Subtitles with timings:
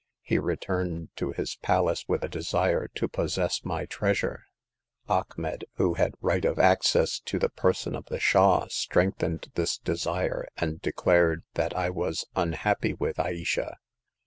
[0.23, 4.45] He returned to his palace with a desire to possess my treasure.
[5.07, 10.47] Achmet, who had right of access to the person of the Shah, strengthened this desire,
[10.57, 13.77] and declared that I was unhappy with Ayesha.